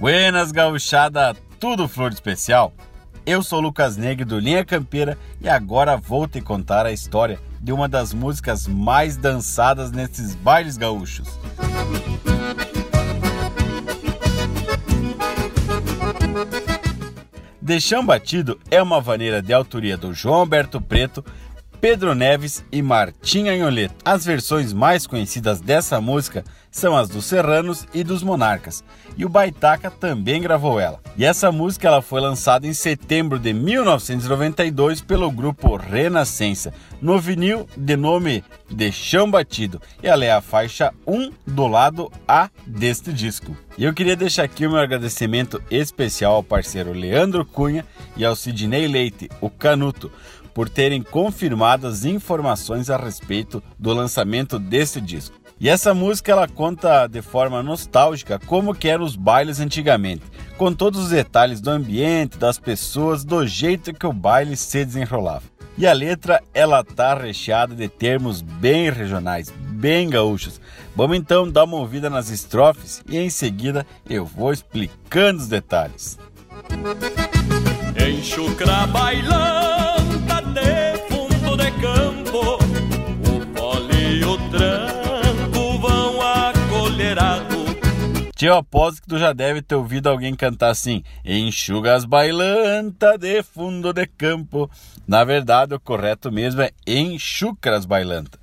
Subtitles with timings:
[0.00, 2.72] Buenas gauchada, tudo flor especial?
[3.26, 7.70] Eu sou Lucas Negre do Linha Campeira e agora vou te contar a história de
[7.70, 11.28] uma das músicas mais dançadas nesses bailes gaúchos.
[17.60, 21.22] Deixão Batido é uma vaneira de autoria do João Alberto Preto,
[21.80, 23.94] Pedro Neves e Martim Anholeto.
[24.04, 28.84] As versões mais conhecidas dessa música são as dos Serranos e dos Monarcas,
[29.16, 31.00] e o Baitaca também gravou ela.
[31.16, 37.66] E essa música ela foi lançada em setembro de 1992 pelo grupo Renascença, no vinil
[37.76, 43.12] de nome De Chão Batido, e ela é a faixa 1 do lado A deste
[43.12, 43.56] disco.
[43.76, 47.84] E eu queria deixar aqui o meu agradecimento especial ao parceiro Leandro Cunha
[48.16, 50.12] e ao Sidney Leite, o Canuto,
[50.54, 55.40] por terem confirmado as informações a respeito do lançamento desse disco.
[55.60, 60.22] E essa música ela conta de forma nostálgica como que eram os bailes antigamente,
[60.56, 65.42] com todos os detalhes do ambiente, das pessoas, do jeito que o baile se desenrolava.
[65.76, 70.58] E a letra ela tá recheada de termos bem regionais, bem gaúchos.
[70.96, 76.18] Vamos então dar uma ouvida nas estrofes e em seguida eu vou explicando os detalhes.
[77.96, 79.79] Enxucra bailanta
[80.50, 82.58] de fundo de campo,
[83.26, 87.60] o fole e o tranco vão acolherado.
[88.34, 93.42] Tio, aposto que tu já deve ter ouvido alguém cantar assim: Enxuga as bailanta de
[93.42, 94.70] fundo de campo.
[95.06, 98.38] Na verdade, o correto mesmo é enxucra as bailanta.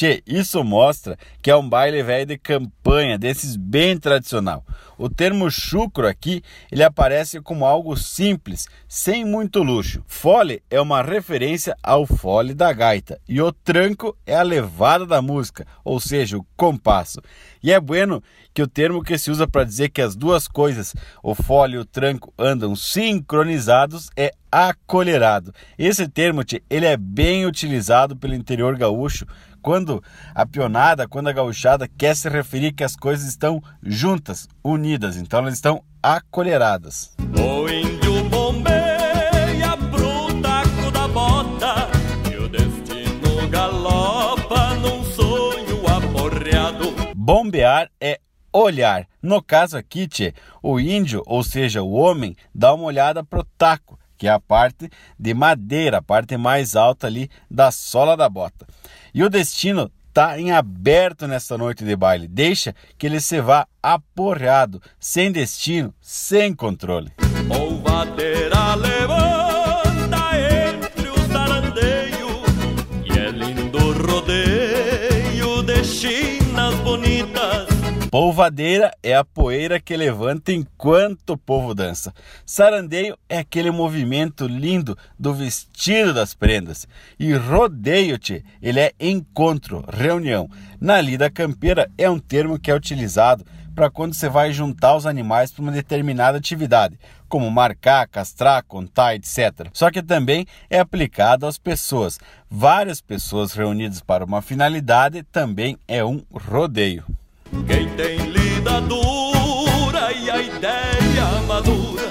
[0.00, 4.64] Tchê, isso mostra que é um baile velho de campanha, desses bem tradicional.
[4.96, 10.02] O termo chucro aqui, ele aparece como algo simples, sem muito luxo.
[10.06, 15.20] Fole é uma referência ao fole da gaita e o tranco é a levada da
[15.20, 17.20] música, ou seja, o compasso.
[17.62, 18.22] E é bueno
[18.54, 21.78] que o termo que se usa para dizer que as duas coisas, o fole e
[21.78, 25.54] o tranco, andam sincronizados é acolherado.
[25.78, 29.24] Esse termo, tchê, ele é bem utilizado pelo interior gaúcho
[29.60, 30.02] quando
[30.34, 35.40] a pionada, quando a gauchada quer se referir que as coisas estão juntas, unidas, então
[35.40, 37.12] elas estão acolheradas.
[37.38, 41.90] O índio bombeia pro taco da bota
[42.30, 46.92] e o destino galopa num sonho aporreado.
[47.14, 48.18] Bombear é
[48.52, 49.06] olhar.
[49.22, 53.98] No caso aqui, tchê, o índio, ou seja, o homem, dá uma olhada pro taco,
[54.20, 58.66] que é a parte de madeira, a parte mais alta ali da sola da bota.
[59.14, 62.28] E o destino está em aberto nesta noite de baile.
[62.28, 67.12] Deixa que ele se vá aporreado, sem destino, sem controle.
[78.10, 82.12] Polvadeira é a poeira que levanta enquanto o povo dança.
[82.44, 86.88] Sarandeio é aquele movimento lindo do vestido das prendas.
[87.20, 90.50] E rodeio, te, ele é encontro, reunião.
[90.80, 93.44] Na lida campeira é um termo que é utilizado
[93.76, 96.98] para quando você vai juntar os animais para uma determinada atividade,
[97.28, 99.68] como marcar, castrar, contar, etc.
[99.72, 102.18] Só que também é aplicado às pessoas.
[102.50, 107.04] Várias pessoas reunidas para uma finalidade também é um rodeio.
[107.66, 112.10] Quem tem lida dura e a ideia madura,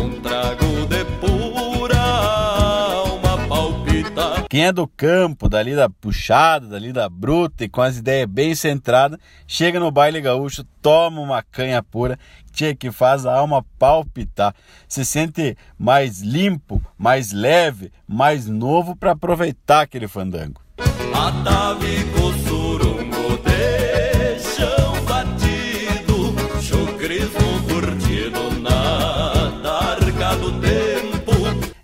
[0.00, 4.44] um trago de pura alma palpita.
[4.48, 8.54] Quem é do campo, da lida puxada, da lida bruta e com as ideias bem
[8.54, 12.18] centradas, chega no baile gaúcho, toma uma canha pura,
[12.52, 14.54] tia, que faz a alma palpitar.
[14.88, 20.60] Se sente mais limpo, mais leve, mais novo para aproveitar aquele fandango.
[21.14, 22.19] Atavico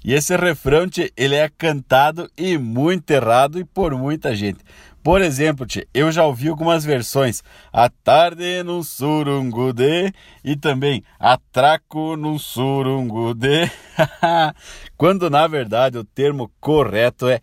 [0.07, 4.61] E esse refrão, tchê, ele é cantado e muito errado e por muita gente.
[5.03, 7.43] Por exemplo, tchê, eu já ouvi algumas versões.
[7.73, 10.13] A tarde num surungude
[10.45, 13.69] e também atraco num surungude.
[14.97, 17.41] Quando na verdade o termo correto é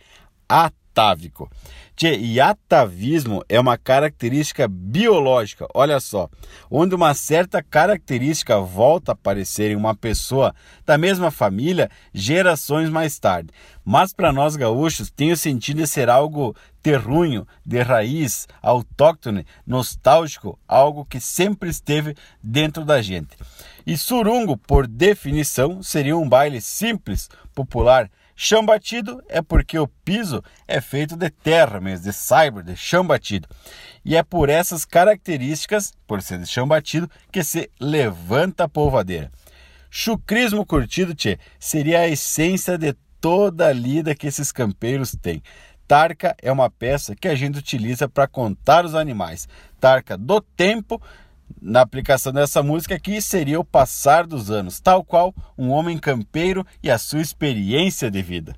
[0.94, 1.50] atávico.
[1.95, 6.28] Tchê, e atavismo é uma característica biológica, olha só,
[6.69, 10.56] onde uma certa característica volta a aparecer em uma pessoa
[10.86, 13.50] da mesma família gerações mais tarde.
[13.86, 20.57] Mas para nós gaúchos tem o sentido de ser algo terrunho, de raiz, autóctone, nostálgico,
[20.68, 23.38] algo que sempre esteve dentro da gente.
[23.86, 30.44] E surungo, por definição, seria um baile simples, popular, Chão batido é porque o piso
[30.68, 33.47] é feito de terra mesmo, de cyber, de chão batido.
[34.03, 39.31] E é por essas características, por ser de chão batido, que se levanta a polvadeira.
[39.89, 45.41] Chucrismo curtido, tchê, seria a essência de toda a lida que esses campeiros têm.
[45.88, 49.47] Tarca é uma peça que a gente utiliza para contar os animais.
[49.80, 51.00] Tarca do tempo,
[51.61, 56.65] na aplicação dessa música aqui, seria o passar dos anos, tal qual um homem campeiro
[56.81, 58.55] e a sua experiência de vida.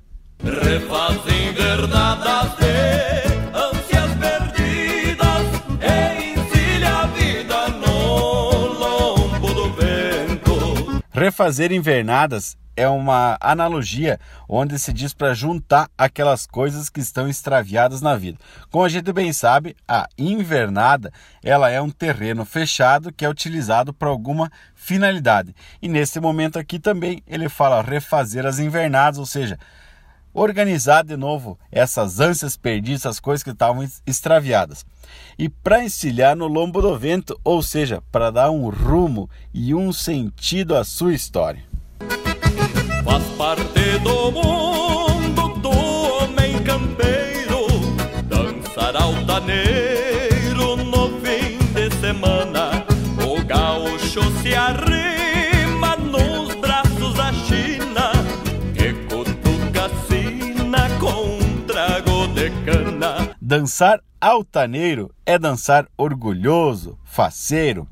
[11.12, 18.00] Refazer invernadas é uma analogia onde se diz para juntar aquelas coisas que estão extraviadas
[18.00, 18.38] na vida.
[18.70, 21.12] Como a gente bem sabe, a invernada
[21.42, 25.54] ela é um terreno fechado que é utilizado para alguma finalidade.
[25.80, 29.58] E nesse momento aqui também ele fala refazer as invernadas, ou seja,
[30.32, 34.84] organizar de novo essas ânsias perdidas, essas coisas que estavam extraviadas.
[35.38, 39.92] E para encilhar no lombo do vento, ou seja, para dar um rumo e um
[39.92, 41.75] sentido à sua história.
[43.16, 47.66] Faz parte do mundo do homem campeiro
[48.24, 52.84] Dançar altaneiro no fim de semana
[53.26, 58.12] O gaúcho se arrima nos braços da China
[58.74, 67.88] Que cutuca sina com trago de cana Dançar altaneiro é dançar orgulhoso, faceiro.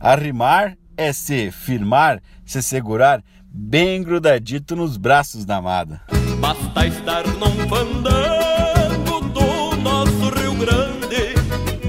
[0.00, 3.22] Arrimar é se firmar, se segurar
[3.56, 6.02] bem grudadito nos braços da amada.
[6.40, 11.34] Basta estar num fandango do nosso Rio Grande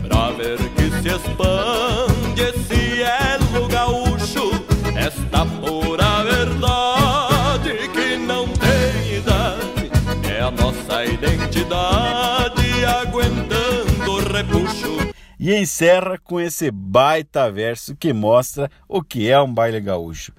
[0.08, 4.52] Pra ver que se expande esse elo gaúcho.
[4.96, 9.92] Esta pura verdade que não tem idade
[10.30, 15.14] É a nossa identidade aguentando o repuxo.
[15.40, 20.32] E encerra com esse baita verso que mostra o que é um baile gaúcho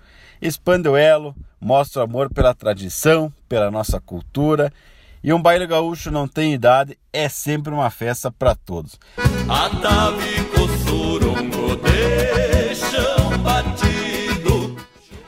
[0.46, 4.72] expande o elo, mostra o amor pela tradição, pela nossa cultura.
[5.22, 8.98] E um baile gaúcho não tem idade, é sempre uma festa para todos.
[9.48, 14.76] Atavico surungo de chão batido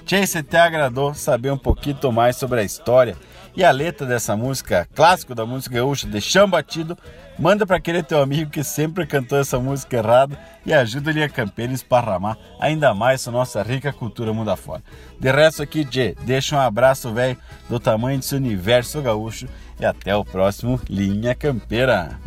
[0.08, 3.14] Tchê, se te agradou saber um pouquinho mais sobre a história
[3.54, 6.96] e a letra dessa música, clássico da música gaúcha, de chão batido,
[7.38, 11.28] manda para aquele teu amigo que sempre cantou essa música errada e ajuda ele a
[11.28, 14.82] campeiro esparramar ainda mais a nossa rica cultura mundo afora.
[15.18, 17.36] De resto aqui, Tchê, deixa um abraço, velho,
[17.68, 19.46] do tamanho desse universo gaúcho
[19.78, 22.18] e até o próximo Linha Campeira.